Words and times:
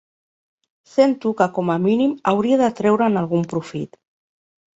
Sento 0.93 1.33
que 1.41 1.47
com 1.57 1.69
a 1.73 1.75
mínim 1.83 2.15
hauria 2.33 2.59
de 2.63 2.71
treure'n 2.81 3.21
algun 3.23 3.47
profit. 3.53 3.95